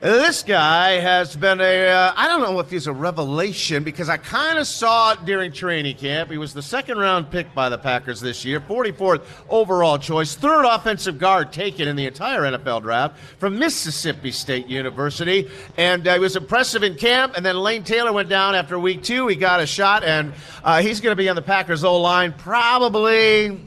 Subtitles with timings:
[0.00, 4.16] This guy has been a, uh, I don't know if he's a revelation because I
[4.16, 6.30] kind of saw it during training camp.
[6.30, 10.64] He was the second round pick by the Packers this year, 44th overall choice, third
[10.64, 15.50] offensive guard taken in the entire NFL draft from Mississippi State University.
[15.76, 17.36] And uh, he was impressive in camp.
[17.36, 19.26] And then Lane Taylor went down after week two.
[19.26, 22.32] He got a shot, and uh, he's going to be on the Packers O line
[22.34, 23.60] probably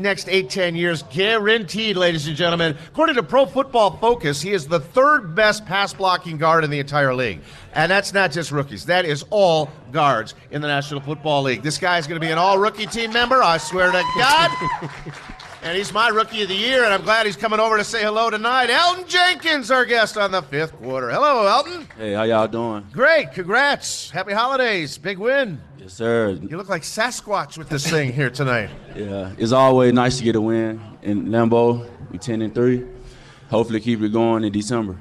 [0.00, 2.76] next eight, ten years, guaranteed, ladies and gentlemen.
[2.88, 6.78] According to Pro Football Focus, he is the third best pass blocking guard in the
[6.78, 7.40] entire league.
[7.74, 11.62] And that's not just rookies, that is all guards in the National Football League.
[11.62, 14.50] This guy is going to be an all rookie team member, I swear to God.
[15.62, 18.02] and he's my rookie of the year, and I'm glad he's coming over to say
[18.02, 18.70] hello tonight.
[18.70, 21.10] Elton Jenkins, our guest on the fifth quarter.
[21.10, 21.86] Hello, Elton.
[21.96, 22.86] Hey, how y'all doing?
[22.92, 24.10] Great, congrats.
[24.10, 24.96] Happy holidays.
[24.96, 25.60] Big win.
[25.78, 26.30] Yes, sir.
[26.30, 28.70] You look like Sasquatch with this thing here tonight.
[28.94, 31.88] Yeah, it's always nice to get a win in Lambeau.
[32.10, 32.86] We ten and three.
[33.50, 34.96] Hopefully, keep it going in December.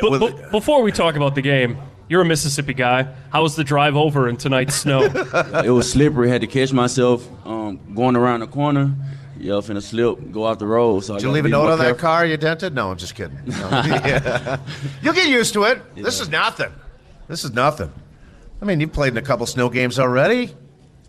[0.00, 1.78] But, but before we talk about the game,
[2.08, 3.08] you're a Mississippi guy.
[3.30, 5.02] How was the drive over in tonight's snow?
[5.64, 6.28] it was slippery.
[6.28, 8.94] Had to catch myself um, going around the corner.
[9.42, 11.00] Yeah, finna slip, go off the road.
[11.00, 12.74] So Did you leave a note on that car you dented?
[12.74, 13.40] No, I'm just kidding.
[13.46, 13.68] No.
[13.70, 14.60] yeah.
[15.02, 15.82] You'll get used to it.
[15.96, 16.04] Yeah.
[16.04, 16.72] This is nothing.
[17.26, 17.92] This is nothing.
[18.60, 20.54] I mean, you've played in a couple snow games already.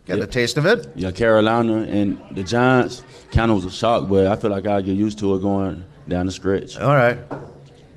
[0.06, 0.28] Getting yeah.
[0.28, 0.88] a taste of it.
[0.96, 4.82] Yeah, Carolina and the Giants kind of was a shock, but I feel like I'll
[4.82, 6.78] get used to it going down the stretch.
[6.78, 7.20] All right.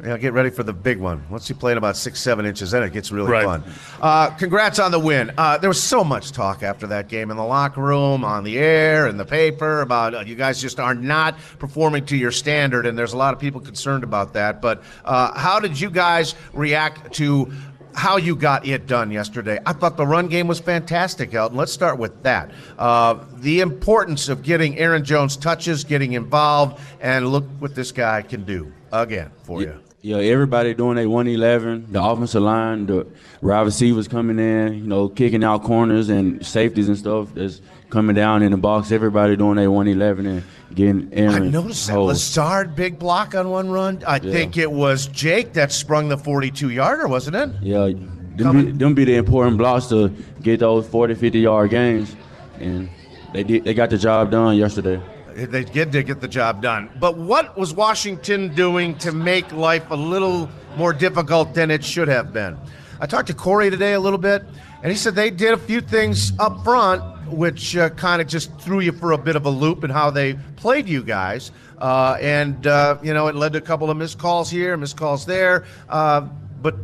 [0.05, 1.25] Yeah, get ready for the big one.
[1.31, 3.45] Once you play in about six, seven inches, then it gets really right.
[3.45, 3.65] fun.
[4.01, 5.33] Uh, congrats on the win.
[5.39, 8.59] Uh, there was so much talk after that game in the locker room, on the
[8.59, 12.85] air, in the paper about uh, you guys just are not performing to your standard,
[12.85, 14.61] and there's a lot of people concerned about that.
[14.61, 17.51] But uh, how did you guys react to
[17.95, 19.59] how you got it done yesterday.
[19.65, 21.57] I thought the run game was fantastic, Elton.
[21.57, 22.51] Let's start with that.
[22.79, 28.21] Uh, the importance of getting Aaron Jones touches, getting involved, and look what this guy
[28.21, 29.77] can do again for yeah.
[30.07, 30.17] You.
[30.17, 33.07] Yeah, everybody doing a 111, the offensive line, the
[33.43, 38.15] wide receivers coming in, you know, kicking out corners and safeties and stuff that's coming
[38.15, 38.93] down in the box.
[38.93, 41.35] Everybody doing a 111 and getting Aaron.
[41.35, 44.03] I noticed that Lazard big block on one run.
[44.07, 44.33] I yeah.
[44.33, 47.51] think it was Jake that sprung the 42 yarder, wasn't it?
[47.63, 47.91] Yeah,
[48.37, 50.09] them be, them be the important blocks to
[50.43, 52.15] get those 40, 50 yard gains,
[52.61, 52.89] and
[53.33, 53.65] they did.
[53.65, 55.01] They got the job done yesterday.
[55.37, 56.89] They did to get the job done.
[56.99, 62.09] But what was Washington doing to make life a little more difficult than it should
[62.09, 62.57] have been?
[63.01, 64.43] I talked to Corey today a little bit,
[64.83, 68.57] and he said they did a few things up front which uh, kind of just
[68.61, 71.51] threw you for a bit of a loop in how they played you guys.
[71.79, 74.97] Uh, and, uh, you know, it led to a couple of missed calls here, missed
[74.97, 75.65] calls there.
[75.89, 76.23] Uh,
[76.63, 76.77] but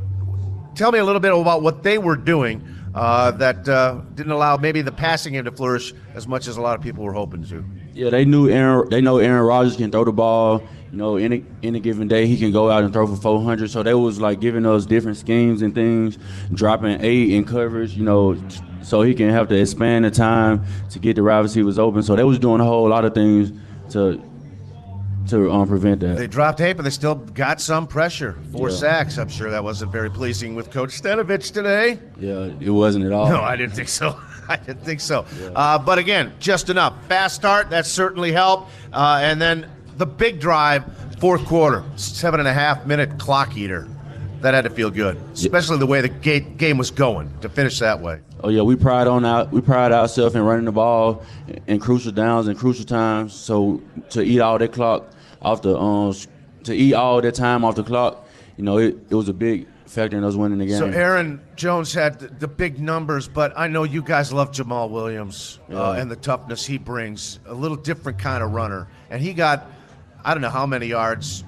[0.75, 2.63] tell me a little bit about what they were doing
[2.95, 6.61] uh, that uh, didn't allow maybe the passing game to flourish as much as a
[6.61, 7.65] lot of people were hoping to.
[7.95, 8.89] Yeah, they knew Aaron.
[8.89, 10.63] They know Aaron Rodgers can throw the ball.
[10.91, 13.71] You know, any any given day he can go out and throw for 400.
[13.71, 16.19] So they was like giving us different schemes and things,
[16.53, 17.97] dropping eight in coverage.
[17.97, 18.37] You know,
[18.83, 22.03] so he can have to expand the time to get the wide receivers open.
[22.03, 23.53] So they was doing a whole lot of things
[23.91, 24.23] to
[25.29, 26.17] to um, prevent that.
[26.17, 28.39] They dropped eight, but they still got some pressure.
[28.53, 28.77] Four yeah.
[28.77, 29.19] sacks.
[29.19, 31.99] I'm sure that wasn't very pleasing with Coach Stenavich today.
[32.19, 33.29] Yeah, it wasn't at all.
[33.29, 34.21] No, I didn't think so.
[34.53, 35.25] I didn't think so.
[35.41, 35.49] Yeah.
[35.49, 36.95] Uh, but again, just enough.
[37.07, 38.71] Fast start, that certainly helped.
[38.93, 40.85] Uh, and then the big drive,
[41.19, 43.89] fourth quarter, seven and a half minute clock eater
[44.41, 48.01] that had to feel good, especially the way the game was going to finish that
[48.01, 48.21] way.
[48.43, 51.25] Oh yeah, we pride on out we pride ourselves in running the ball
[51.69, 53.33] in crucial downs and crucial times.
[53.33, 53.81] So
[54.11, 56.13] to eat all that clock off the um
[56.65, 58.27] to eat all that time off the clock,
[58.57, 60.79] you know, it, it was a big factor in us winning the game.
[60.79, 64.91] So Aaron Jones had the, the big numbers, but I know you guys love Jamaal
[64.91, 65.81] Williams uh, yeah.
[65.81, 67.39] uh, and the toughness he brings.
[67.47, 69.71] A little different kind of runner, and he got
[70.25, 71.45] I don't know how many yards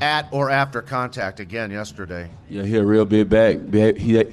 [0.00, 2.30] at or after contact again yesterday.
[2.48, 3.56] Yeah, he a real big back.
[3.72, 4.24] He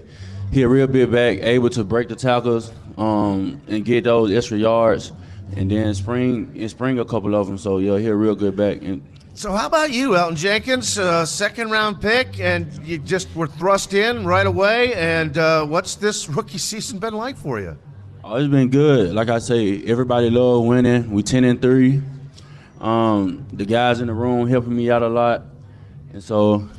[0.52, 4.58] he a real big back, able to break the tackles um, and get those extra
[4.58, 5.12] yards,
[5.56, 7.58] and then spring and spring a couple of them.
[7.58, 8.82] So yeah, he a real good back.
[8.82, 9.02] And
[9.42, 13.96] so how about you, Elton Jenkins, uh, second round pick, and you just were thrust
[13.96, 14.94] in right away.
[14.94, 17.76] And uh, what's this rookie season been like for you?
[18.24, 19.16] Oh, it's been good.
[19.16, 21.10] Like I say, everybody love winning.
[21.10, 22.04] We ten and three.
[22.80, 25.42] Um, the guys in the room helping me out a lot.
[26.14, 26.70] And so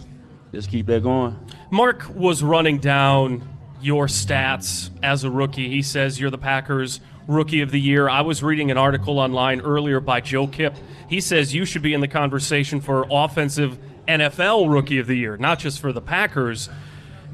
[0.52, 1.36] let's keep that going.
[1.72, 3.42] Mark was running down
[3.82, 5.68] your stats as a rookie.
[5.68, 8.08] He says you're the Packers rookie of the year.
[8.08, 10.74] I was reading an article online earlier by Joe Kipp.
[11.08, 15.36] He says you should be in the conversation for offensive NFL rookie of the year,
[15.36, 16.68] not just for the Packers.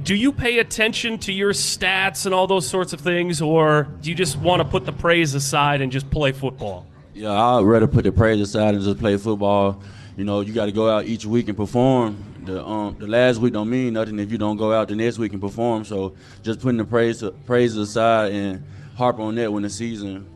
[0.03, 4.11] Do you pay attention to your stats and all those sorts of things, or do
[4.11, 6.87] you just want to put the praise aside and just play football?
[7.15, 9.83] Yeah, I'd rather put the praise aside and just play football.
[10.17, 12.17] You know, you got to go out each week and perform.
[12.49, 15.19] The um the last week don't mean nothing if you don't go out the next
[15.19, 15.85] week and perform.
[15.85, 18.65] So just putting the praise praise aside and
[18.97, 20.27] harp on that when the season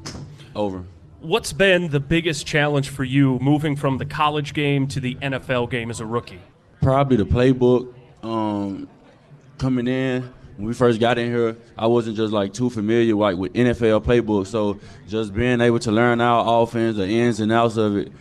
[0.55, 0.85] over.
[1.21, 5.71] What's been the biggest challenge for you moving from the college game to the NFL
[5.71, 6.41] game as a rookie?
[6.81, 7.95] Probably the playbook.
[8.23, 8.89] Um,
[9.59, 13.37] coming in when we first got in here, I wasn't just like too familiar like
[13.37, 14.47] with NFL playbook.
[14.47, 18.13] So just being able to learn our offense, the ins and outs of it,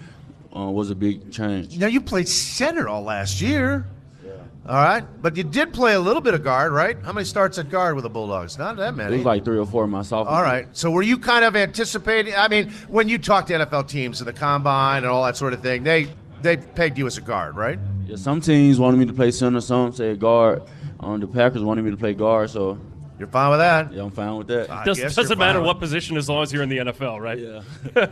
[0.55, 1.77] uh, was a big change.
[1.77, 3.87] Now you played center all last year.
[4.25, 4.31] Yeah.
[4.67, 6.97] All right, but you did play a little bit of guard, right?
[7.03, 8.57] How many starts at guard with the Bulldogs?
[8.57, 9.17] Not that It many.
[9.17, 10.35] was like three or four of my sophomore.
[10.35, 10.67] all right.
[10.73, 12.35] So were you kind of anticipating?
[12.35, 15.53] I mean, when you talk to NFL teams and the combine and all that sort
[15.53, 16.07] of thing, they
[16.41, 17.79] they pegged you as a guard, right?
[18.05, 20.63] Yeah, some teams wanted me to play center, some say guard.
[20.99, 22.77] Um, the Packers wanted me to play guard, so
[23.21, 23.93] You're fine with that.
[23.93, 24.71] yeah, I'm fine with that.
[24.71, 26.79] I Does, guess doesn't you're matter fine what position as long as you're in the
[26.79, 27.37] NFL, right?
[27.37, 28.07] Yeah.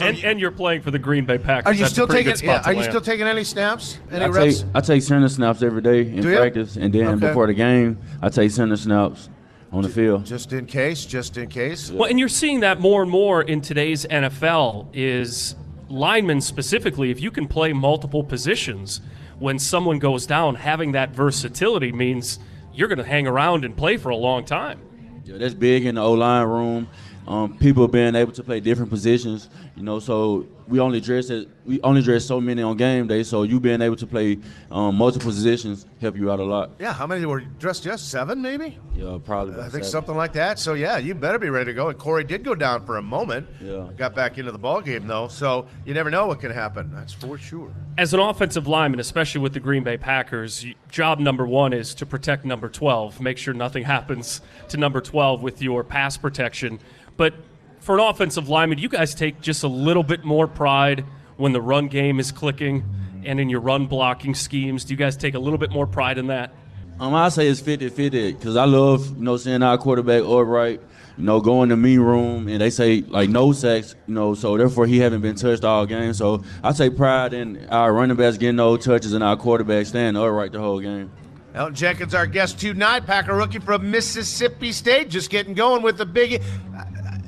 [0.00, 1.66] and, and you're playing for the Green Bay Packers.
[1.70, 2.32] Are you That's a still pretty taking?
[2.32, 2.90] good spot Yeah, to are you land.
[2.92, 3.98] still taking any snaps?
[4.10, 4.60] Any I reps?
[4.62, 6.36] take I take center snaps every day in Do you?
[6.38, 7.26] practice, and then Okay.
[7.28, 9.28] before the game, I take center snaps
[9.72, 10.24] on the field.
[10.24, 11.04] just in case.
[11.04, 11.90] Just in case.
[11.90, 15.54] Well, and you're seeing that more and more in today's NFL is
[15.90, 19.02] linemen specifically, if you can play multiple positions,
[19.38, 22.38] when someone goes down, having that versatility means
[22.76, 24.80] you're going to hang around and play for a long time.
[25.24, 26.88] Yeah, that's big in the O line room.
[27.26, 29.98] Um, people being able to play different positions, you know.
[29.98, 31.48] So we only dress it.
[31.64, 33.22] We only dress so many on game day.
[33.22, 34.38] So you being able to play
[34.70, 36.70] um, multiple positions help you out a lot.
[36.78, 36.92] Yeah.
[36.92, 37.82] How many were dressed?
[37.82, 38.78] Just seven, maybe.
[38.94, 39.54] Yeah, probably.
[39.54, 39.84] I think seven.
[39.84, 40.58] something like that.
[40.58, 41.88] So yeah, you better be ready to go.
[41.88, 43.48] And Corey did go down for a moment.
[43.60, 43.88] Yeah.
[43.96, 46.90] Got back into the ball game though, so you never know what can happen.
[46.92, 47.72] That's for sure.
[47.98, 52.06] As an offensive lineman, especially with the Green Bay Packers, job number one is to
[52.06, 56.78] protect number 12, make sure nothing happens to number 12 with your pass protection.
[57.16, 57.34] But
[57.80, 61.04] for an offensive lineman, you guys take just a little bit more pride
[61.36, 62.84] when the run game is clicking
[63.24, 64.84] and in your run blocking schemes.
[64.84, 66.52] Do you guys take a little bit more pride in that?
[66.98, 70.80] Um, I say it's 50 50 because I love, you know, seeing our quarterback upright,
[71.18, 74.34] you know, go in the mean room and they say, like, no sacks, you know,
[74.34, 76.14] so therefore he haven't been touched all game.
[76.14, 80.16] So I take pride in our running backs getting no touches and our quarterback staying
[80.16, 81.10] upright the whole game.
[81.54, 86.04] Elton Jenkins, our guest tonight, Packer rookie from Mississippi State, just getting going with the
[86.04, 86.42] big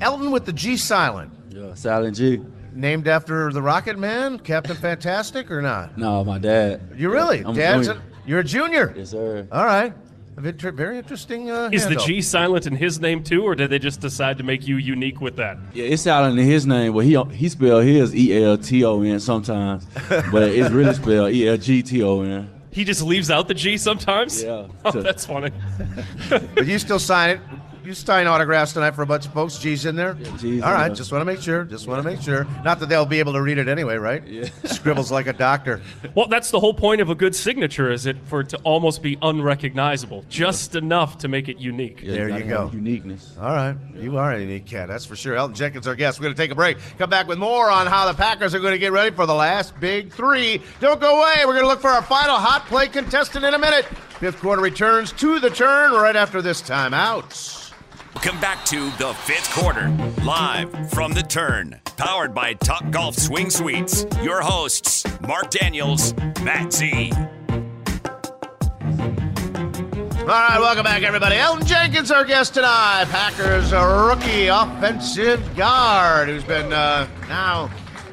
[0.01, 2.41] Elton with the G silent, Yeah, Silent G.
[2.73, 5.97] named after the Rocket Man, Captain Fantastic, or not?
[5.97, 6.81] No, my dad.
[6.95, 7.39] You really?
[7.43, 8.93] I'm Dad's a, you're a junior.
[8.95, 9.47] Yes, sir.
[9.51, 9.93] All right.
[10.37, 11.51] A bit tr- Very interesting.
[11.51, 11.97] Uh, Is the.
[11.97, 15.19] G silent in his name too, or did they just decide to make you unique
[15.19, 15.57] with that?
[15.73, 19.01] Yeah, it's silent in his name, but he he spelled his E L T O
[19.01, 19.85] N sometimes,
[20.31, 22.49] but it's really spelled E L G T O N.
[22.71, 24.41] He just leaves out the G sometimes?
[24.41, 24.67] Yeah.
[24.85, 25.51] Oh, that's funny.
[26.29, 27.41] But you still sign it.
[27.83, 29.57] You sign autographs tonight for a bunch of folks.
[29.57, 30.13] G's in there.
[30.37, 31.63] G's All in Just want to make sure.
[31.63, 32.45] Just want to make sure.
[32.63, 34.25] Not that they'll be able to read it anyway, right?
[34.27, 34.49] Yeah.
[34.65, 35.81] Scribbles like a doctor.
[36.15, 39.01] Well, that's the whole point of a good signature, is it for it to almost
[39.01, 42.01] be unrecognizable, just enough to make it unique.
[42.01, 42.71] Yeah, There you gotta go.
[42.73, 43.35] Uniqueness.
[43.39, 43.75] All right.
[43.95, 45.35] You are a unique cat, that's for sure.
[45.35, 46.19] Elton Jenkins, our guest.
[46.19, 46.77] We're going to take a break.
[46.97, 49.33] Come back with more on how the Packers are going to get ready for the
[49.33, 50.61] last big three.
[50.79, 51.37] Don't go away.
[51.45, 53.85] We're going to look for our final hot play contestant in a minute.
[54.19, 57.71] Fifth quarter returns to the turn right after this timeout.
[58.15, 59.87] Welcome back to the fifth quarter,
[60.25, 64.05] live from the turn, powered by Top Golf Swing Suites.
[64.21, 66.13] Your hosts, Mark Daniels,
[66.43, 67.13] Matt Z.
[70.21, 71.37] All right, welcome back, everybody.
[71.37, 73.05] Elton Jenkins, our guest tonight.
[73.09, 77.69] Packers rookie offensive guard who's been uh, now,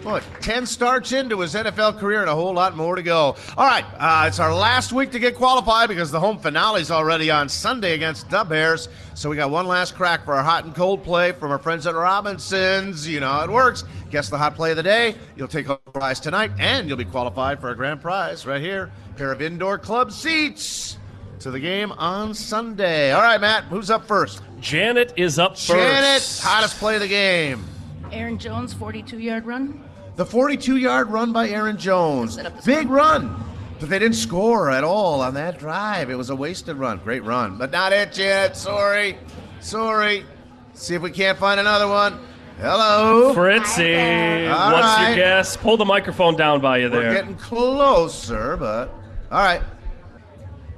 [0.06, 3.34] what, 10 starts into his NFL career and a whole lot more to go.
[3.56, 7.28] All right, uh, it's our last week to get qualified because the home finale's already
[7.28, 8.88] on Sunday against the Bears.
[9.14, 11.88] So we got one last crack for our hot and cold play from our friends
[11.88, 13.08] at Robinson's.
[13.08, 13.82] You know how it works.
[14.10, 15.16] Guess the hot play of the day.
[15.34, 18.60] You'll take home a prize tonight, and you'll be qualified for a grand prize right
[18.60, 18.92] here.
[19.16, 20.98] Pair of indoor club seats
[21.40, 23.10] to the game on Sunday.
[23.10, 24.40] All right, Matt, who's up first?
[24.60, 25.66] Janet is up first.
[25.68, 27.64] Janet, hottest play of the game.
[28.12, 29.85] Aaron Jones, 42 yard run.
[30.16, 32.34] The 42 yard run by Aaron Jones.
[32.34, 33.42] Set up the Big run.
[33.78, 36.08] But they didn't score at all on that drive.
[36.08, 36.98] It was a wasted run.
[37.04, 37.58] Great run.
[37.58, 38.56] But not it, yet.
[38.56, 39.18] Sorry.
[39.60, 40.24] Sorry.
[40.72, 42.18] See if we can't find another one.
[42.58, 43.34] Hello.
[43.34, 45.08] Fritzy, All what's right.
[45.08, 45.58] your guess?
[45.58, 47.00] Pull the microphone down by you there.
[47.02, 48.88] We're getting closer, but
[49.30, 49.60] all right.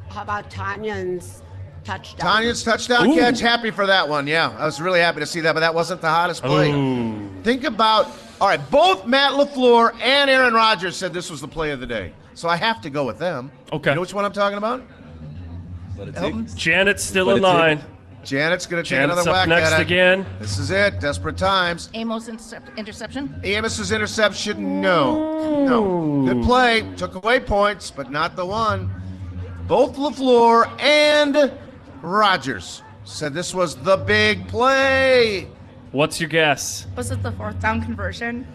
[0.08, 1.42] How about Tanya's
[1.84, 2.18] touchdown?
[2.18, 3.14] Tanya's touchdown Ooh.
[3.14, 3.38] catch.
[3.38, 4.26] Happy for that one.
[4.26, 6.72] Yeah, I was really happy to see that, but that wasn't the hottest play.
[6.72, 7.30] Ooh.
[7.44, 8.70] Think about all right.
[8.70, 12.48] Both Matt LaFleur and Aaron Rodgers said this was the play of the day, so
[12.48, 13.50] I have to go with them.
[13.72, 13.90] Okay.
[13.90, 14.82] You know which one I'm talking about?
[16.14, 16.46] Elton?
[16.56, 17.80] Janet's still in line.
[18.24, 19.82] Janet's gonna take Janet's another up whack next at it.
[19.84, 20.26] again.
[20.38, 21.00] This is it.
[21.00, 21.88] Desperate times.
[21.94, 23.40] Amos intercept- interception.
[23.44, 26.32] Amos's interception, no, no.
[26.34, 26.82] Good play.
[26.96, 28.90] Took away points, but not the one.
[29.66, 31.52] both LaFleur and
[32.02, 35.48] Rodgers said this was the big play.
[35.92, 36.86] What's your guess?
[36.96, 38.46] Was it the fourth down conversion?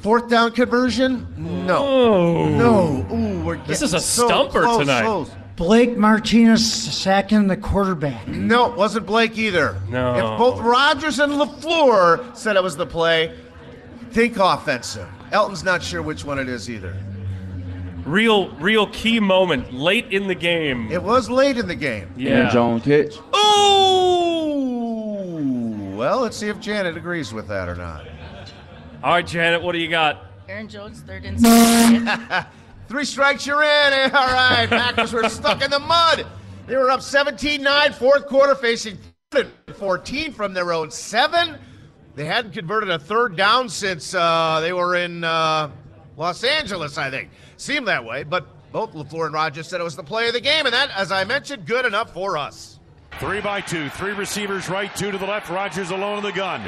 [0.00, 1.26] Fourth down conversion?
[1.66, 1.78] No.
[1.78, 2.48] Oh.
[2.48, 3.06] No.
[3.16, 5.02] Ooh, we're This is a so stumper close, tonight.
[5.02, 5.30] close.
[5.56, 8.28] Blake Martinez sacking the quarterback.
[8.28, 9.80] No, it wasn't Blake either.
[9.88, 10.14] No.
[10.14, 13.34] If both Rodgers and LaFleur said it was the play,
[14.10, 15.08] think offensive.
[15.32, 16.96] Elton's not sure which one it is either.
[18.04, 20.90] Real, real key moment late in the game.
[20.92, 22.08] It was late in the game.
[22.16, 22.30] yeah.
[22.30, 23.16] Aaron Jones catch.
[23.36, 24.37] Ooh!
[25.98, 28.06] Well, let's see if Janet agrees with that or not.
[29.02, 30.26] All right, Janet, what do you got?
[30.48, 32.08] Aaron Jones, third and seven.
[32.88, 33.92] Three strikes, you're in.
[34.14, 36.24] All right, Packers were stuck in the mud.
[36.68, 38.96] They were up 17-9, fourth quarter, facing
[39.74, 41.58] 14 from their own seven.
[42.14, 45.68] They hadn't converted a third down since uh, they were in uh,
[46.16, 47.30] Los Angeles, I think.
[47.56, 50.40] Seemed that way, but both LaFleur and Rodgers said it was the play of the
[50.40, 52.77] game, and that, as I mentioned, good enough for us.
[53.18, 55.50] Three by two, three receivers right, two to the left.
[55.50, 56.62] Rodgers alone in the gun.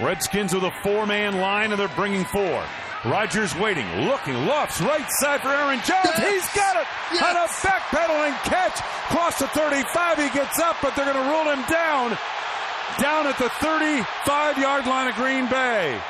[0.00, 2.64] Redskins with a four-man line, and they're bringing four.
[3.04, 6.16] Rodgers waiting, looking, lofts right side for Aaron Jones.
[6.16, 8.80] He's got it on a backpedaling catch.
[9.12, 12.16] Cross the 35, he gets up, but they're going to rule him down.
[12.98, 16.00] Down at the 35-yard line of Green Bay.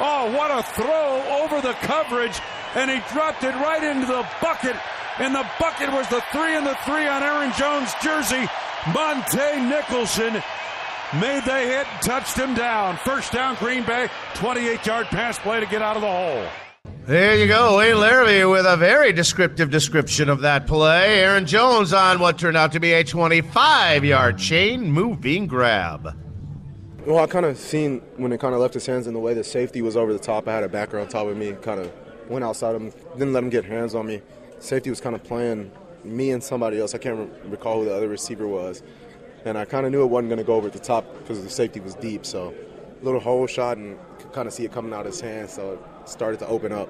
[0.00, 2.40] Oh, what a throw over the coverage,
[2.74, 4.74] and he dropped it right into the bucket.
[5.18, 8.48] And the bucket was the three and the three on Aaron Jones' jersey.
[8.92, 10.42] Montae Nicholson
[11.20, 12.96] made the hit, touched him down.
[12.96, 14.08] First down, Green Bay.
[14.34, 16.46] 28 yard pass play to get out of the hole.
[17.06, 21.20] There you go, Wayne Larrivee with a very descriptive description of that play.
[21.20, 26.16] Aaron Jones on what turned out to be a 25-yard chain moving grab.
[27.06, 29.34] Well, I kind of seen when it kind of left his hands in the way
[29.34, 30.48] the safety was over the top.
[30.48, 31.92] I had a backer on top of me, kind of
[32.28, 34.22] went outside him, didn't let him get hands on me.
[34.58, 35.70] Safety was kind of playing
[36.04, 36.94] me and somebody else.
[36.94, 38.82] I can't re- recall who the other receiver was.
[39.44, 41.42] And I kind of knew it wasn't going to go over at the top because
[41.42, 42.24] the safety was deep.
[42.24, 42.54] So,
[43.02, 45.50] little hole shot and could kind of see it coming out of his hand.
[45.50, 46.88] So, it started to open up.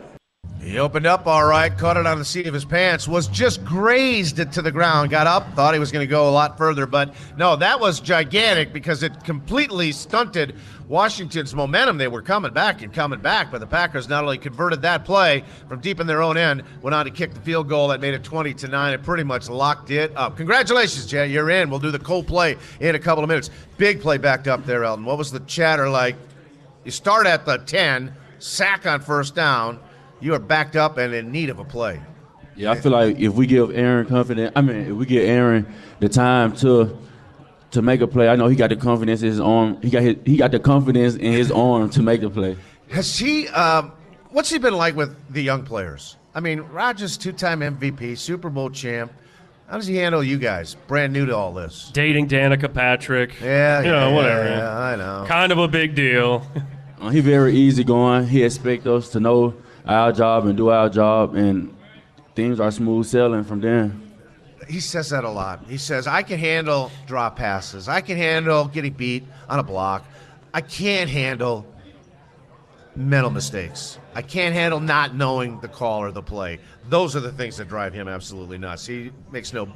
[0.65, 3.63] He opened up all right, caught it on the seat of his pants, was just
[3.67, 6.57] grazed it to the ground, got up, thought he was going to go a lot
[6.57, 10.57] further, but no, that was gigantic because it completely stunted
[10.89, 11.99] Washington's momentum.
[11.99, 15.45] They were coming back and coming back, but the Packers not only converted that play
[15.69, 18.15] from deep in their own end, went on to kick the field goal that made
[18.15, 20.37] it 20 to 9 and pretty much locked it up.
[20.39, 21.31] Congratulations, Jen.
[21.31, 21.69] You're in.
[21.69, 23.51] We'll do the cold play in a couple of minutes.
[23.77, 25.05] Big play backed up there, Elton.
[25.05, 26.17] What was the chatter like?
[26.85, 29.79] You start at the 10, sack on first down.
[30.25, 32.01] You are backed up and in need of a play.
[32.57, 35.67] Yeah, I feel like if we give Aaron confidence, I mean, if we give Aaron
[36.01, 36.97] the time to
[37.73, 39.83] to make a play, I know he got the confidence in his arm.
[39.83, 42.57] He got his, he got the confidence in his arm to make the play.
[42.89, 43.49] Has he?
[43.49, 43.93] Um,
[44.31, 46.17] what's he been like with the young players?
[46.35, 49.13] I mean, Rodgers, two-time MVP, Super Bowl champ.
[49.69, 51.91] How does he handle you guys, brand new to all this?
[51.93, 53.39] Dating Danica Patrick.
[53.43, 54.49] Yeah, You know, yeah, whatever.
[54.49, 55.25] Yeah, I know.
[55.29, 56.47] Kind of a big deal.
[57.01, 58.27] Uh, he very easygoing.
[58.27, 59.53] He expect us to know
[59.87, 61.75] our job and do our job, and
[62.35, 63.93] things are smooth sailing from there.
[64.69, 65.65] He says that a lot.
[65.69, 67.89] He says, I can handle drop passes.
[67.89, 70.05] I can handle getting beat on a block.
[70.55, 71.67] I can't handle
[72.97, 73.99] mental mistakes.
[74.15, 76.61] I can't handle not knowing the call or the play.
[76.89, 78.87] Those are the things that drive him absolutely nuts.
[78.87, 79.69] He makes no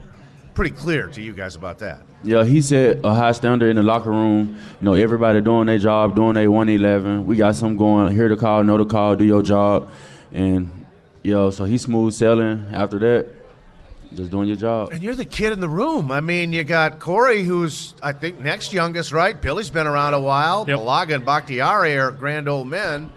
[0.58, 2.00] pretty clear to you guys about that.
[2.24, 4.58] Yeah, he set a high standard in the locker room.
[4.80, 7.26] You know, everybody doing their job, doing their 111.
[7.26, 9.88] We got some going, hear the call, know the call, do your job.
[10.32, 10.84] And,
[11.22, 13.28] yo, so he's smooth sailing after that,
[14.12, 14.90] just doing your job.
[14.90, 16.10] And you're the kid in the room.
[16.10, 19.40] I mean, you got Corey, who's I think next youngest, right?
[19.40, 20.64] Billy's been around a while.
[20.66, 20.80] Yep.
[20.80, 23.12] Bulaga and Bakhtiari are grand old men.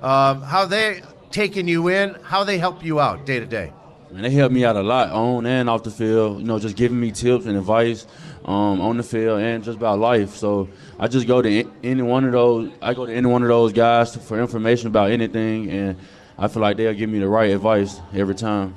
[0.00, 2.16] Um, how they taking you in?
[2.22, 3.70] How they help you out day to day?
[4.14, 6.76] And they helped me out a lot on and off the field, you know, just
[6.76, 8.06] giving me tips and advice
[8.44, 10.30] um, on the field and just about life.
[10.36, 13.48] So I just go to any one of those, I go to any one of
[13.48, 15.96] those guys for information about anything, and
[16.38, 18.74] I feel like they'll give me the right advice every time.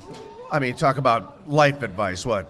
[0.51, 2.25] I mean, talk about life advice.
[2.25, 2.48] What?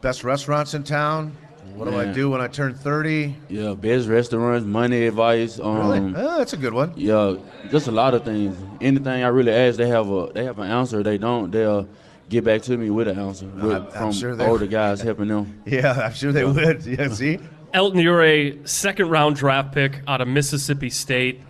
[0.00, 1.36] Best restaurants in town?
[1.74, 3.34] What do I do when I turn 30?
[3.48, 5.58] Yeah, best restaurants, money advice.
[5.58, 6.14] Um, Really?
[6.16, 6.92] Oh, that's a good one.
[6.94, 7.36] Yeah,
[7.70, 8.56] just a lot of things.
[8.80, 11.02] Anything I really ask, they have a they have an answer.
[11.02, 11.88] They don't, they'll
[12.28, 15.28] get back to me with an answer with, I'm- I'm sure they- older guys helping
[15.28, 15.62] them.
[15.66, 16.84] Yeah, I'm sure they would.
[16.86, 17.38] Yeah, see?
[17.72, 21.40] Elton, you're a second round draft pick out of Mississippi State.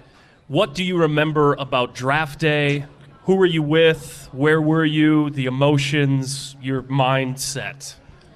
[0.49, 2.87] What do you remember about draft day?
[3.25, 4.29] Who were you with?
[4.33, 5.31] Where were you?
[5.31, 7.95] The emotions, your mindset.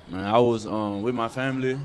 [0.08, 1.78] Man, I was um, with my family.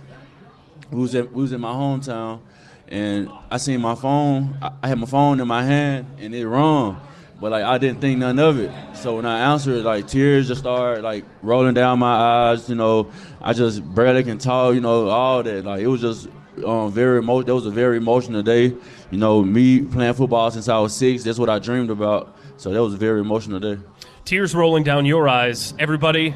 [0.91, 2.39] We was, at, we was in my hometown,
[2.87, 4.57] and I seen my phone.
[4.61, 6.99] I, I had my phone in my hand, and it rung.
[7.39, 8.71] But like I didn't think none of it.
[8.95, 12.69] So when I answered, like tears just started like rolling down my eyes.
[12.69, 13.11] You know,
[13.41, 14.75] I just barely can talk.
[14.75, 15.65] You know, all that.
[15.65, 16.27] Like it was just
[16.65, 18.75] um, very emo- That was a very emotional day.
[19.11, 21.23] You know, me playing football since I was six.
[21.23, 22.35] That's what I dreamed about.
[22.57, 23.77] So that was a very emotional day.
[24.25, 25.73] Tears rolling down your eyes.
[25.79, 26.33] Everybody,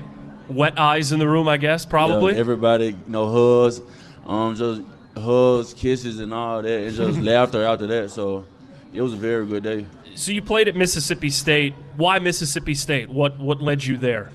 [0.49, 2.33] wet eyes in the room, I guess, probably.
[2.33, 3.81] Yeah, everybody, you know, hugs,
[4.25, 4.81] um, just
[5.15, 8.11] hugs, kisses, and all that, and just laughter after that.
[8.11, 8.45] So
[8.93, 9.85] it was a very good day.
[10.17, 11.75] So you played at Mississippi State.
[11.95, 13.07] Why Mississippi State?
[13.07, 14.31] What what led you there?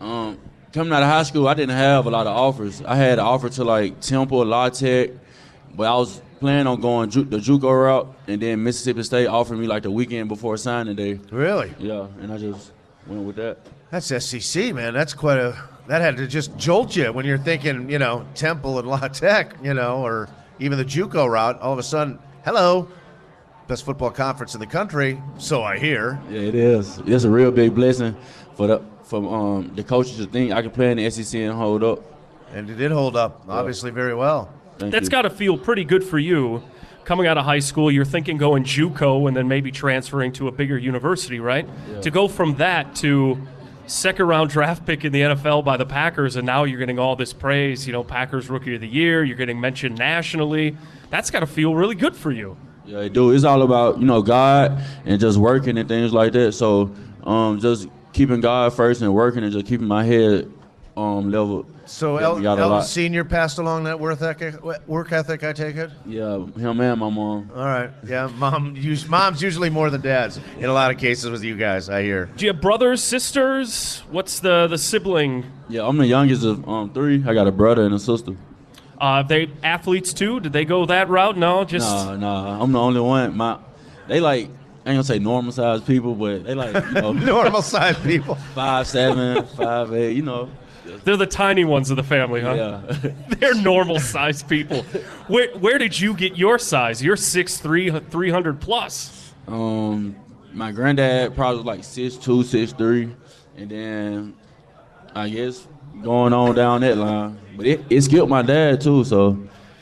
[0.00, 0.38] Um,
[0.72, 2.80] coming out of high school, I didn't have a lot of offers.
[2.82, 5.10] I had an offer to like Temple, La Tech,
[5.74, 9.58] but I was planning on going ju- the JUCO route, and then Mississippi State offered
[9.58, 11.18] me like the weekend before signing day.
[11.32, 11.74] Really?
[11.80, 12.70] Yeah, and I just
[13.08, 13.58] went with that.
[13.90, 14.94] That's SEC, man.
[14.94, 15.60] That's quite a.
[15.88, 19.56] That had to just jolt you when you're thinking, you know, Temple and La Tech,
[19.60, 20.28] you know, or
[20.60, 21.60] even the JUCO route.
[21.60, 22.86] All of a sudden, hello,
[23.66, 25.20] best football conference in the country.
[25.38, 26.20] So I hear.
[26.30, 26.98] Yeah, it is.
[27.06, 28.16] It's a real big blessing
[28.54, 31.52] for the from um, the coaches to think I can play in the SEC and
[31.52, 32.02] hold up.
[32.52, 34.52] And it did hold up, obviously, very well.
[34.78, 35.10] Thank That's you.
[35.10, 36.62] got to feel pretty good for you.
[37.04, 40.52] Coming out of high school, you're thinking going JUCO and then maybe transferring to a
[40.52, 41.68] bigger university, right?
[42.02, 43.38] To go from that to
[43.86, 47.14] second round draft pick in the NFL by the Packers, and now you're getting all
[47.14, 47.86] this praise.
[47.86, 49.22] You know, Packers Rookie of the Year.
[49.22, 50.76] You're getting mentioned nationally.
[51.10, 52.56] That's got to feel really good for you.
[52.86, 53.32] Yeah, it do.
[53.32, 56.52] It's all about you know God and just working and things like that.
[56.52, 60.50] So um, just keeping God first and working and just keeping my head
[60.96, 61.66] um, level.
[61.84, 62.86] So helped El- me out a Elton lot.
[62.86, 64.62] Senior passed along that work ethic.
[64.88, 65.90] Work ethic, I take it.
[66.04, 67.50] Yeah, him and my mom.
[67.54, 67.90] All right.
[68.06, 68.74] Yeah, mom.
[68.76, 71.88] Us- mom's usually more than dads in a lot of cases with you guys.
[71.88, 72.26] I hear.
[72.36, 74.02] Do you have brothers, sisters?
[74.10, 75.44] What's the the sibling?
[75.68, 77.22] Yeah, I'm the youngest of um, three.
[77.26, 78.36] I got a brother and a sister.
[79.00, 80.40] Uh, they athletes too?
[80.40, 81.36] Did they go that route?
[81.36, 83.36] No, just Nah, nah, I'm the only one.
[83.36, 83.58] My,
[84.08, 84.46] they like
[84.86, 88.36] I ain't gonna say normal sized people, but they like you know Normal sized people.
[88.54, 90.12] five seven, five eight.
[90.16, 90.48] You know.
[91.04, 92.54] they're the tiny ones of the family, huh?
[92.54, 93.12] Yeah.
[93.28, 94.82] They're normal sized people.
[95.26, 97.02] Where where did you get your size?
[97.02, 99.32] You're 6'3", 300 plus.
[99.48, 100.14] Um,
[100.52, 103.14] my granddad probably was like six two, six three,
[103.56, 104.34] and then
[105.14, 105.66] I guess
[106.02, 107.38] going on down that line.
[107.56, 109.38] But it, it skipped my dad too, so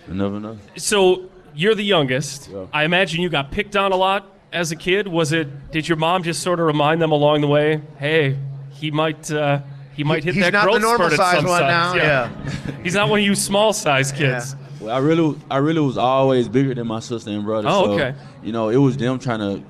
[0.08, 0.58] you never know.
[0.76, 2.48] So you're the youngest.
[2.48, 2.66] Yeah.
[2.72, 5.08] I imagine you got picked on a lot as a kid.
[5.08, 5.70] Was it?
[5.72, 7.82] Did your mom just sort of remind them along the way?
[7.98, 8.38] Hey,
[8.70, 9.30] he might.
[9.30, 9.60] Uh,
[9.94, 11.96] he might hit he's that not the growth normal spurt at size some one size.
[11.96, 14.56] now, he's not one of you small size kids.
[14.80, 17.68] Well, I really, I really was always bigger than my sister and brother.
[17.70, 18.14] Oh, so, okay.
[18.42, 19.64] You know, it was them trying to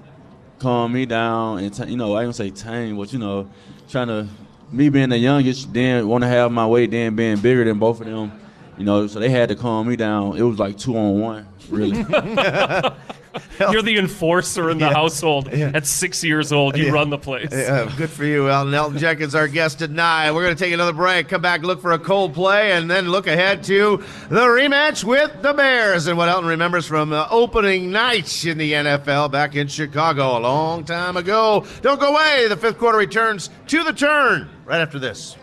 [0.59, 3.51] calm me down and t- you know, I don't say tame, but you know,
[3.89, 4.27] trying to
[4.73, 8.01] me being the youngest, then want to have my way, then being bigger than both
[8.01, 8.33] of them.
[8.77, 10.37] You know, so they had to calm me down.
[10.37, 12.05] It was like two on one, really.
[13.59, 14.93] You're the enforcer in the Yeah.
[14.95, 15.49] household.
[15.53, 15.71] Yeah.
[15.75, 16.93] At six years old, you Yeah.
[16.93, 17.51] run the place.
[17.51, 18.75] Good for you, Elton.
[18.75, 20.31] Elton Jenkins, our guest tonight.
[20.33, 23.09] We're going to take another break, come back, look for a cold play, and then
[23.09, 27.91] look ahead to the rematch with the Bears and what Elton remembers from uh, opening
[27.91, 31.65] night in the NFL back in Chicago a long time ago.
[31.83, 32.47] Don't go away.
[32.49, 35.37] The fifth quarter returns to the turn right after this.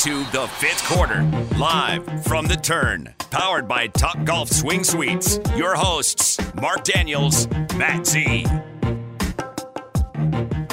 [0.00, 1.22] To the fifth quarter,
[1.56, 5.38] live from the turn, powered by Top Golf Swing Suites.
[5.56, 8.44] Your hosts, Mark Daniels, Matt Z.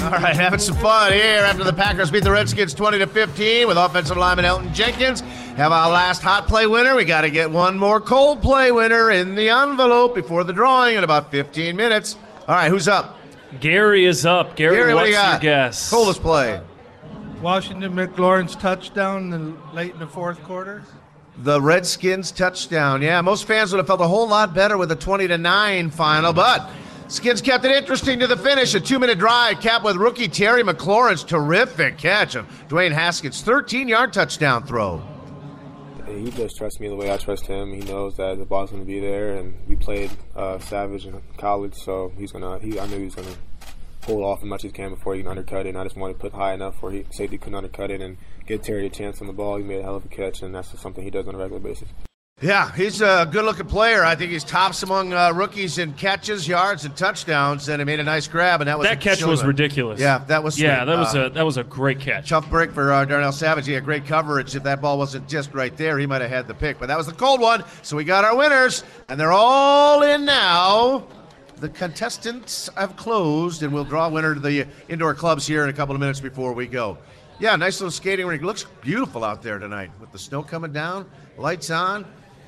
[0.02, 3.68] All right, having some fun here after the Packers beat the Redskins 20 to 15
[3.68, 5.22] with offensive lineman Elton Jenkins.
[5.56, 6.96] Have our last hot play winner.
[6.96, 10.98] We got to get one more cold play winner in the envelope before the drawing
[10.98, 12.18] in about 15 minutes.
[12.48, 13.18] All right, who's up?
[13.62, 14.56] Gary is up.
[14.58, 15.90] Gary, Gary, what what's do you your guess?
[15.90, 16.60] Coldest play.
[17.41, 20.84] Washington McLaurin's touchdown in the, late in the fourth quarter.
[21.38, 23.01] The Redskins touchdown.
[23.01, 25.89] Yeah, most fans would have felt a whole lot better with a 20 to 9
[25.89, 26.69] final, but
[27.08, 28.75] Skins kept it interesting to the finish.
[28.75, 33.88] A two minute drive capped with rookie Terry McLaurin's terrific catch of Dwayne Haskins' 13
[33.88, 35.01] yard touchdown throw.
[36.08, 37.73] He just trusts me the way I trust him.
[37.73, 41.21] He knows that the ball's going to be there, and we played uh, Savage in
[41.38, 42.60] college, so he's gonna.
[42.60, 43.36] He, I knew he was gonna
[44.06, 45.70] hold off as much as he can before he can undercut it.
[45.70, 48.18] And I just wanted to put high enough where he safety couldn't undercut it and
[48.48, 49.58] get Terry a chance on the ball.
[49.58, 51.38] He made a hell of a catch, and that's just something he does on a
[51.38, 51.90] regular basis.
[52.42, 54.04] Yeah, he's a good looking player.
[54.04, 57.70] I think he's tops among uh, rookies in catches, yards, and touchdowns.
[57.70, 60.00] And he made a nice grab, and that was That a catch was ridiculous.
[60.00, 60.86] Yeah, that was Yeah, sweet.
[60.88, 62.30] that was Uh, a that was a great catch.
[62.30, 63.68] Tough break for uh, Darnell Savage.
[63.68, 64.56] He had great coverage.
[64.56, 66.80] If that ball wasn't just right there, he might have had the pick.
[66.80, 67.64] But that was the cold one.
[67.84, 71.06] So we got our winners, and they're all in now.
[71.62, 75.69] The contestants have closed, and we'll draw a winner to the indoor clubs here in
[75.69, 76.97] a couple of minutes before we go.
[77.39, 78.41] Yeah, nice little skating rink.
[78.41, 82.04] Looks beautiful out there tonight with the snow coming down, lights on,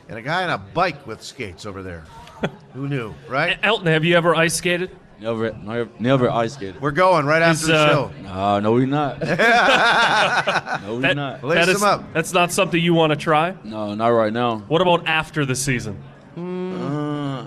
[0.10, 2.06] and a guy on a bike with skates over there.
[2.74, 3.60] Who knew, right?
[3.62, 4.90] Elton, have you ever ice skated?
[5.20, 6.82] Never, never, never ice skated.
[6.82, 8.12] We're going right after Is, the uh, show.
[8.24, 9.20] No, no, we not.
[9.22, 9.28] no,
[10.96, 11.44] we That- not.
[11.44, 12.14] Lace them up.
[12.14, 13.56] That's not something you want to try.
[13.64, 14.58] No, not right now.
[14.68, 16.04] What about after the season?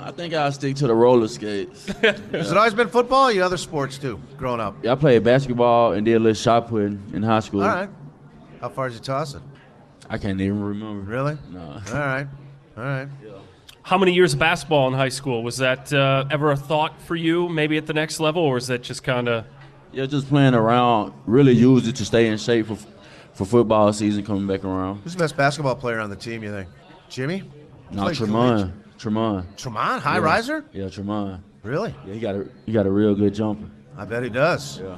[0.01, 1.87] I think I'll stick to the roller skates.
[2.03, 4.77] Has it always been football or you other sports too, growing up?
[4.83, 7.63] yeah, I played basketball and did a little shot putting in high school.
[7.63, 7.89] All right.
[8.61, 9.43] How far did you toss it?
[10.09, 11.11] I can't even remember.
[11.11, 11.37] Really?
[11.51, 11.61] No.
[11.61, 12.27] All right.
[12.77, 13.09] All right.
[13.83, 15.43] How many years of basketball in high school?
[15.45, 18.67] Was that uh, ever a thought for you, maybe at the next level, or is
[18.67, 19.45] that just kind of.
[19.93, 21.13] Yeah, just playing around.
[21.27, 22.77] Really used it to stay in shape for
[23.37, 25.03] for football season coming back around.
[25.03, 26.69] Who's the best basketball player on the team, you think?
[27.09, 27.43] Jimmy?
[27.91, 28.73] Not Played Tramon.
[28.99, 29.45] Tramon.
[29.57, 30.23] Tramon, high Yeah.
[30.25, 30.65] riser?
[30.73, 31.41] Yeah, Tramon.
[31.63, 31.95] Really?
[32.07, 33.69] Yeah, he got a he got a real good jumper.
[33.97, 34.81] I bet he does.
[34.81, 34.97] Yeah.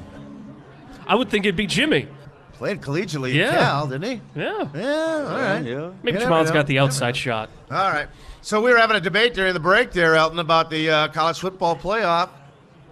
[1.06, 2.08] I would think it'd be Jimmy.
[2.54, 3.44] Played collegiately Yeah.
[3.46, 4.20] at Cal, didn't he?
[4.34, 4.68] Yeah.
[4.74, 5.60] Yeah, all right.
[5.60, 5.90] Yeah.
[6.02, 6.54] Maybe You never Tramon's know.
[6.54, 7.50] got the Never outside shot.
[7.70, 8.08] All right.
[8.42, 11.38] So we were having a debate during the break there, Elton, about the uh, college
[11.38, 12.30] football playoff.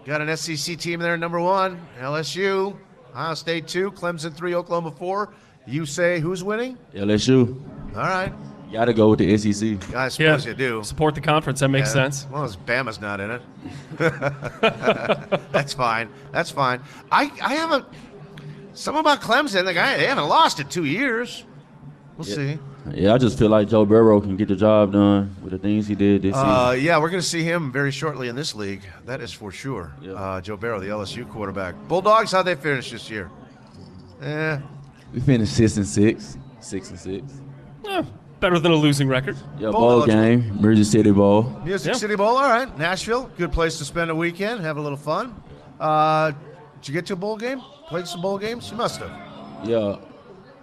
[0.04, 2.76] Got an SEC team there, number one, LSU,
[3.12, 5.34] Ohio State two, Clemson three, Oklahoma four.
[5.66, 6.78] You say who's winning?
[6.94, 7.60] LSU.
[7.96, 8.32] All right.
[8.72, 9.78] Got to go with the SEC.
[9.94, 10.08] I Yeah.
[10.08, 10.82] suppose you do.
[10.82, 11.60] Support the conference.
[11.60, 12.26] That makes Yeah, sense.
[12.30, 13.42] Well, as Bama's not in it.
[15.52, 16.08] That's fine.
[16.32, 16.80] That's fine.
[17.10, 17.84] I, I haven't.
[18.74, 19.64] Something about Clemson.
[19.64, 21.44] The guy they haven't lost in two years.
[22.16, 22.58] We'll see.
[22.92, 25.86] Yeah, I just feel like Joe Burrow can get the job done with the things
[25.86, 26.84] he did this Uh, season.
[26.86, 28.82] yeah, we're going to see him very shortly in this league.
[29.06, 29.92] That is for sure.
[30.14, 31.74] Uh, Joe Burrow, the LSU quarterback.
[31.88, 33.30] Bulldogs, how they finish this year?
[34.22, 34.58] Eh,
[35.12, 37.24] We finished six and six, six and six.
[37.84, 38.02] Yeah,
[38.40, 39.36] better than a losing record.
[39.58, 40.22] Yeah, Bowl bowl eligible.
[40.22, 41.42] game, Jersey City Bowl.
[41.64, 41.98] Music Yeah.
[41.98, 42.78] City Bowl, all right.
[42.78, 45.34] Nashville, good place to spend a weekend, have a little fun.
[45.80, 46.32] Uh,
[46.80, 47.60] did you get to a bowl game?
[47.88, 48.70] Played some bowl games?
[48.70, 49.10] You must have.
[49.64, 49.96] Yeah,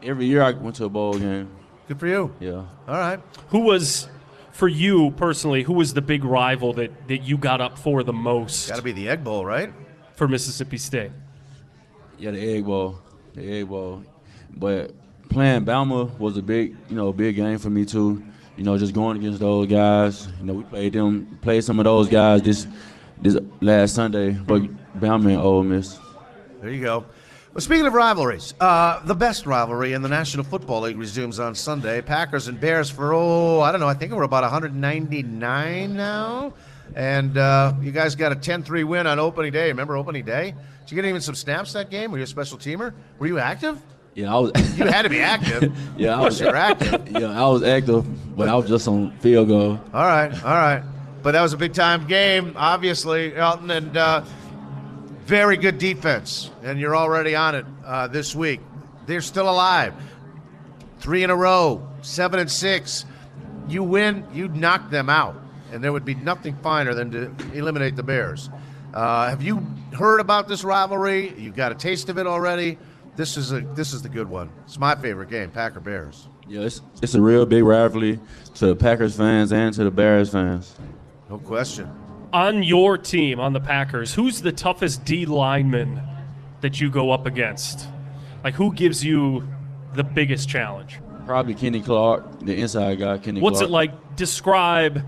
[0.03, 1.49] every year I went to a bowl game.
[1.87, 2.33] Good for you.
[2.39, 3.19] Yeah, All right.
[3.49, 4.07] Who was,
[4.51, 8.13] for you personally, who was the big rival that, that you got up for the
[8.13, 9.71] most Got to be the Egg Bowl, right?
[10.15, 11.11] for Mississippi State?
[12.19, 12.99] yeah, the Egg Bowl,
[13.33, 14.03] the Egg Bowl.
[14.55, 14.91] But
[15.29, 18.23] playing Bama was a big, you know, big game for me too.
[18.57, 20.27] You know, just going against those guys.
[20.39, 22.67] You know, we played them, played some of those guys this
[23.21, 24.31] this last Sunday.
[24.31, 24.61] But
[24.99, 25.99] Bama and Ole Miss.
[26.61, 27.05] There you go.
[27.53, 31.53] Well, speaking of rivalries, uh, the best rivalry in the National Football League resumes on
[31.53, 32.01] Sunday.
[32.01, 36.53] Packers and Bears for, oh, I don't know, I think we're about 199 now.
[36.95, 39.67] And uh, you guys got a 10 3 win on opening day.
[39.67, 40.55] Remember opening day?
[40.81, 42.11] Did you get even some snaps that game?
[42.11, 42.91] Were you a special teamer?
[43.19, 43.79] Were you active?
[44.15, 44.51] Yeah, I was.
[44.77, 45.75] You had to be active.
[45.97, 47.07] yeah, I was you were active.
[47.09, 49.79] Yeah, I was active, but I was just on field goal.
[49.93, 50.83] All right, all right.
[51.21, 54.23] But that was a big time game, obviously, Elton, and uh,
[55.25, 56.51] very good defense.
[56.63, 58.59] And you're already on it uh, this week.
[59.05, 59.93] They're still alive.
[60.99, 63.05] Three in a row, seven and six.
[63.67, 65.35] You win, you knock them out.
[65.71, 68.49] And there would be nothing finer than to eliminate the Bears.
[68.93, 69.65] Uh, have you
[69.97, 71.33] heard about this rivalry?
[71.37, 72.77] You got a taste of it already.
[73.15, 74.49] This is a this is the good one.
[74.65, 76.27] It's my favorite game, Packer Bears.
[76.47, 78.19] Yeah, it's, it's a real big rivalry
[78.55, 80.75] to the Packers fans and to the Bears fans.
[81.29, 81.89] No question.
[82.33, 86.01] On your team, on the Packers, who's the toughest D lineman
[86.61, 87.87] that you go up against?
[88.43, 89.47] Like, who gives you
[89.93, 90.99] the biggest challenge?
[91.25, 93.17] Probably Kenny Clark, the inside guy.
[93.19, 93.69] Kenny What's Clark.
[93.69, 94.15] it like?
[94.15, 95.05] Describe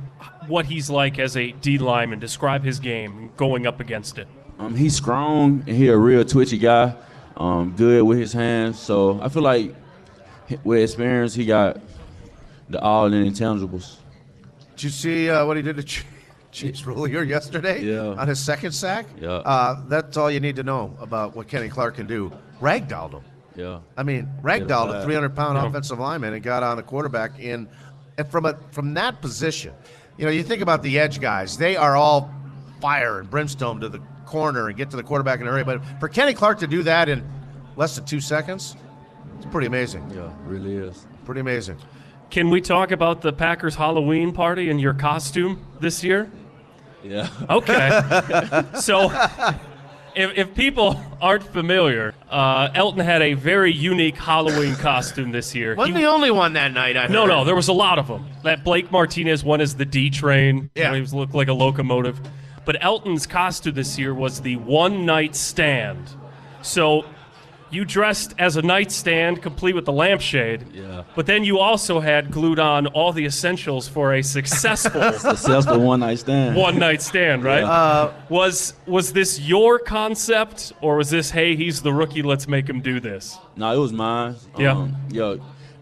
[0.48, 2.20] what he's like as a D lineman.
[2.20, 4.28] Describe his game going up against it.
[4.60, 6.96] Um, he's strong and he a real twitchy guy.
[7.38, 8.80] Um, good with his hands.
[8.80, 9.76] So I feel like
[10.64, 11.80] with experience, he got
[12.70, 13.98] the all in intangibles.
[14.76, 16.06] Did you see uh, what he did to Ch-
[16.52, 17.82] Chase Roullier yesterday?
[17.82, 18.16] Yeah.
[18.20, 19.06] On his second sack?
[19.20, 19.30] Yeah.
[19.32, 22.32] Uh, that's all you need to know about what Kenny Clark can do.
[22.62, 23.24] Ragdolled him.
[23.56, 23.80] Yeah.
[23.98, 25.68] I mean, ragdolled a 300 pound Yeah.
[25.68, 27.68] offensive lineman and got on the quarterback in.
[28.18, 29.74] And from a from that position,
[30.18, 32.34] you know, you think about the edge guys; they are all
[32.86, 35.64] fire and brimstone to the corner and get to the quarterback in a hurry.
[35.64, 37.28] But for Kenny Clark to do that in
[37.76, 38.76] less than two seconds,
[39.38, 40.08] it's pretty amazing.
[40.14, 41.08] Yeah, really is.
[41.26, 41.78] Pretty amazing.
[42.30, 46.30] Can we talk about the Packers Halloween party and your costume this year?
[47.04, 47.28] Yeah.
[47.50, 48.64] Okay.
[48.80, 49.10] so,
[50.16, 55.74] if, if people aren't familiar, uh, Elton had a very unique Halloween costume this year.
[55.74, 56.98] Wasn't He- the only one that night.
[56.98, 57.28] I no, heard.
[57.30, 58.28] no, there was a lot of them.
[58.44, 60.70] That Blake Martinez one is the D train.
[60.76, 60.94] Yeah.
[60.94, 62.20] he was looked like a locomotive.
[62.66, 66.10] But Elton's costume this year was the one night stand.
[66.62, 67.06] So
[67.72, 70.66] you dressed as a nightstand, complete with the lampshade.
[70.74, 71.04] Yeah.
[71.16, 76.00] But then you also had glued on all the essentials for a successful Successful one
[76.00, 76.56] night stand.
[76.56, 77.62] one night stand, right?
[77.62, 77.70] Yeah.
[77.72, 82.70] Uh, was was this your concept, or was this hey, he's the rookie, let's make
[82.70, 83.38] him do this?
[83.56, 84.36] No, it was mine.
[84.58, 84.72] Yeah.
[84.74, 85.36] Um, yeah.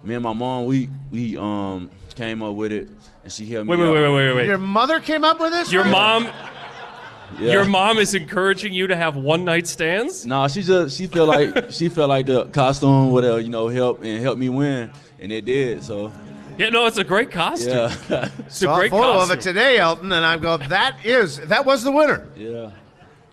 [0.04, 2.90] Me and my mom, we we um came up with it,
[3.24, 3.76] and she helped me.
[3.78, 3.94] wait, out.
[3.94, 4.46] wait, wait, wait, wait.
[4.48, 5.72] Your mother came up with this?
[5.72, 5.94] Your Really?
[5.94, 6.30] mom,
[7.40, 7.52] Yeah.
[7.54, 10.26] Your mom is encouraging you to have one night stands?
[10.26, 13.68] Nah, she just she felt like she felt like the costume would uh, you know
[13.68, 15.84] help and help me win, and it did.
[15.84, 16.12] So
[16.58, 17.70] Yeah, no, it's a great costume.
[18.10, 19.32] yeah, It's a Saw a great photo costume.
[19.32, 22.28] of it today, Elton, and I'm go, that is that was the winner.
[22.36, 22.70] yeah,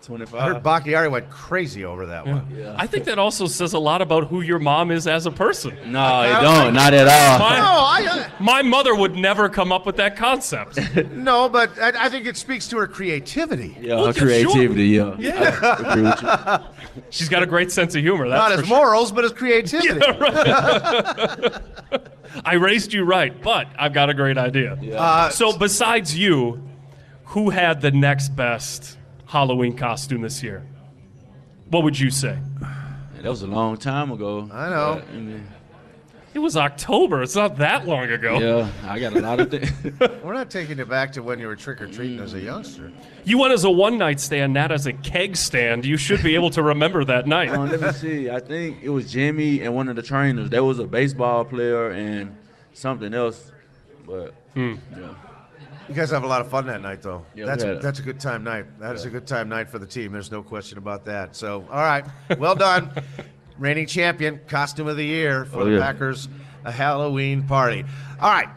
[0.01, 0.63] twenty I heard five.
[0.63, 2.45] Bakhtiari went crazy over that one.
[2.77, 5.75] I think that also says a lot about who your mom is as a person.
[5.91, 7.39] No, it don't, not at all.
[7.39, 10.77] My, No, I, my mother would never come up with that concept.
[10.77, 13.77] uh, no, but I, I think it speaks to her creativity.
[13.79, 14.51] Yeah, Well, her yeah, sure.
[14.51, 14.87] creativity.
[14.87, 15.59] Yeah, Yeah.
[15.61, 17.01] I agree with you.
[17.09, 18.27] She's got a great sense of humor.
[18.27, 18.77] That's Not as his sure.
[18.77, 19.99] morals, but as creativity.
[22.45, 24.73] I raised you right, but I've got a great idea.
[24.95, 26.61] Uh, So, besides you,
[27.25, 28.97] who had the next best
[29.35, 30.61] Halloween costume this year?
[31.69, 32.37] What would you say?
[33.21, 34.49] That was a long time ago.
[34.51, 34.95] I know.
[35.05, 35.47] But, I mean,
[36.33, 37.21] It was October.
[37.23, 38.39] It's not that long ago.
[38.39, 39.71] yeah, I got a lot of things.
[40.23, 42.91] We're not taking it back to when you were trick or treating as a youngster.
[43.23, 45.85] You went as a one night stand, not as a keg stand.
[45.85, 47.51] You should be able to remember that night.
[47.51, 48.29] Um, let me see.
[48.29, 50.49] I think it was Jimmy and one of the trainers.
[50.49, 52.35] There was a baseball player and
[52.73, 53.49] something else.
[54.05, 54.73] But yeah.
[55.89, 57.25] You guys have a lot of fun that night, though.
[57.35, 58.79] Yeah, that's a, that's a good time night.
[58.79, 60.11] That is a good time night for the team.
[60.13, 61.35] There's no question about that.
[61.35, 62.05] So, all right,
[62.37, 62.91] well done,
[63.57, 65.79] reigning champion, costume of the year for Oh, the yeah.
[65.79, 66.29] Packers,
[66.63, 67.83] a Halloween party.
[68.21, 68.47] All right,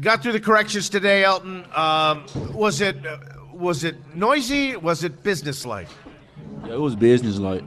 [0.00, 1.64] got through the corrections today, Elton.
[1.74, 2.96] Um, was it
[3.52, 4.76] was it noisy?
[4.76, 5.88] Was it businesslike?
[6.66, 7.62] Yeah, it was business like.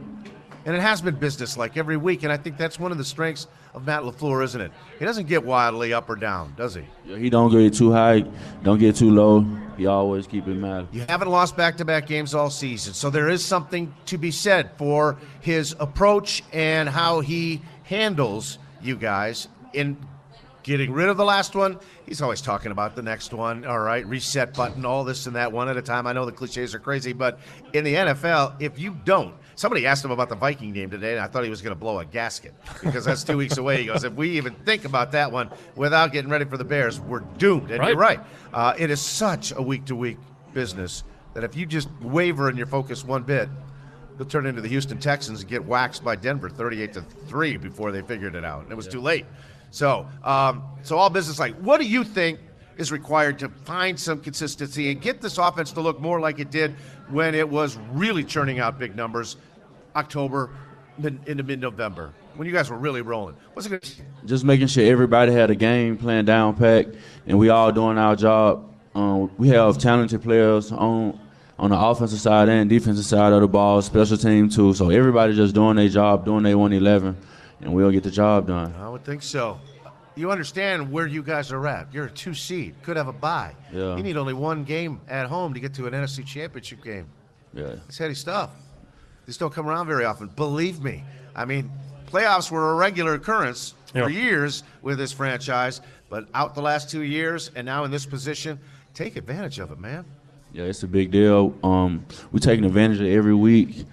[0.65, 3.47] And it has been businesslike every week, and I think that's one of the strengths
[3.73, 4.71] of Matt LaFleur, isn't it?
[4.97, 6.83] He doesn't get wildly up or down, does he?
[7.05, 8.21] Yeah, he don't get too high,
[8.63, 9.45] don't get too low.
[9.77, 10.87] He always keep it mad.
[10.91, 12.93] You haven't lost back to back games all season.
[12.93, 18.97] So there is something to be said for his approach and how he handles you
[18.97, 19.97] guys in
[20.63, 21.79] getting rid of the last one.
[22.05, 23.65] He's always talking about the next one.
[23.65, 26.05] All right, reset button, all this and that one at a time.
[26.07, 27.39] I know the cliches are crazy, but
[27.73, 31.19] in the NFL, if you don't, somebody asked him about the Viking game today, and
[31.19, 33.81] I thought he was going to blow a gasket because that's two weeks away.
[33.81, 36.97] He goes, if we even think about that one without getting ready for the Bears,
[37.01, 37.69] we're doomed.
[37.69, 38.19] And you're Right.
[38.19, 38.27] right.
[38.53, 40.17] Uh, it is such a week to week
[40.53, 43.49] business that if you just waver in your focus one bit,
[44.17, 47.91] they'll turn into the Houston Texans and get waxed by Denver 38 to 3 before
[47.91, 48.63] they figured it out.
[48.63, 49.25] And it was too late.
[49.71, 52.39] So, um, so all business like, what do you think
[52.77, 56.49] is required to find some consistency and get this offense to look more like it
[56.49, 56.71] did
[57.09, 59.35] when it was really churning out big numbers
[59.99, 60.49] October
[60.97, 63.35] mid, into mid November when you guys were really rolling?
[63.53, 66.87] What's it to Just making sure everybody had a game plan down pack,
[67.27, 68.65] and we all doing our job.
[68.95, 71.19] Um, we have talented players on
[71.59, 74.73] on the offensive side and defensive side of the ball, special team too.
[74.73, 77.17] So everybody just doing their job, doing their 111,
[77.61, 78.73] and we'll get the job done.
[78.79, 79.59] I would think so.
[80.15, 81.93] You understand where you guys are at.
[81.93, 83.55] You're a two seed, could have a bye.
[83.73, 83.97] Yeah.
[83.97, 87.07] You need only one game at home to get to an NFC championship game.
[87.53, 87.75] Yeah.
[87.87, 88.51] It's heady stuff.
[89.29, 90.25] These don't come around very often.
[90.35, 91.03] Believe me.
[91.35, 91.69] I mean,
[92.11, 94.05] playoffs were a regular occurrence Yeah.
[94.05, 98.07] for years with this franchise, but out the last two years and now in this
[98.07, 98.57] position,
[98.95, 100.03] take advantage of it, man.
[100.51, 101.53] Yeah, it's a big deal.
[101.63, 103.85] Um, we're taking advantage of every week,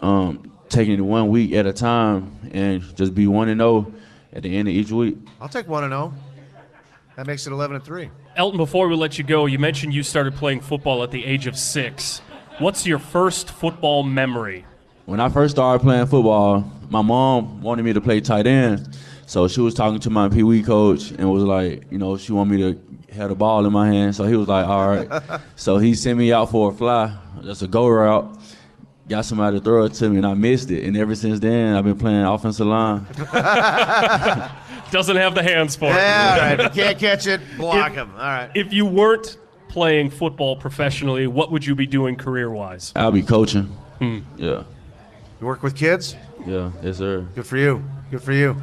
[0.00, 3.92] um, taking it one week at a time, and just be one and zero
[4.32, 5.18] at the end of each week.
[5.40, 6.14] I'll take one and zero.
[7.16, 8.10] That makes it eleven and three.
[8.36, 11.48] Elton, before we let you go, you mentioned you started playing football at the age
[11.48, 12.20] of six.
[12.60, 14.64] What's your first football memory?
[15.06, 18.96] When I first started playing football, my mom wanted me to play tight end.
[19.26, 22.32] So she was talking to my Pee Wee coach and was like, you know, she
[22.32, 24.14] wanted me to have the ball in my hand.
[24.14, 25.40] So he was like, all right.
[25.56, 28.38] so he sent me out for a fly, just a go route.
[29.06, 30.84] Got somebody to throw it to me, and I missed it.
[30.84, 33.04] And ever since then, I've been playing offensive line.
[34.90, 36.40] Doesn't have the hands for Yeah, it.
[36.40, 36.60] all right.
[36.60, 38.10] If you can't catch it, block If- him.
[38.12, 38.50] All right.
[38.54, 39.36] If you weren't
[39.68, 42.92] playing football professionally, what would you be doing career wise?
[42.96, 43.64] I'll be coaching.
[43.98, 44.20] Hmm.
[44.36, 44.62] Yeah,
[45.40, 46.16] You work with kids?
[46.46, 47.26] yeah, yes, sir.
[47.34, 47.82] Good for you.
[48.10, 48.56] Good for you.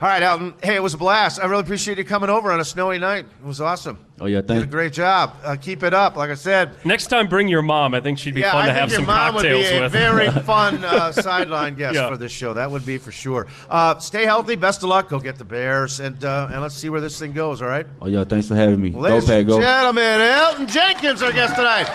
[0.00, 0.52] All right, Elton.
[0.60, 1.38] Hey, it was a blast.
[1.40, 3.24] I really appreciate you coming over on a snowy night.
[3.40, 3.98] It was awesome.
[4.20, 5.36] Oh yeah, Did a great job.
[5.44, 6.16] Uh, keep it up.
[6.16, 7.94] Like I said, Next time, bring your mom.
[7.94, 9.48] I think she'd be yeah, fun I to think have your some mom would be
[9.50, 9.92] cocktails a with.
[9.92, 12.08] very fun uh, sideline guest Yeah.
[12.08, 12.52] for this show.
[12.52, 13.46] That would be for sure.
[13.70, 14.56] Uh, stay healthy.
[14.56, 15.08] Best of luck.
[15.08, 17.62] Go get the Bears, and uh, and let's see where this thing goes.
[17.62, 18.90] All right, Oh yeah, thanks for having me.
[18.90, 19.60] ladies go Pack, and go.
[19.60, 21.86] gentlemen, Elton Jenkins, our guest tonight.